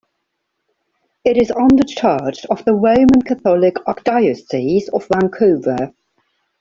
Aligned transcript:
It 1.23 1.37
is 1.37 1.51
under 1.51 1.83
charge 1.83 2.43
of 2.45 2.65
the 2.65 2.73
Roman 2.73 3.21
Catholic 3.23 3.75
Archdiocese 3.85 4.89
of 4.89 5.07
Vancouver. 5.13 5.93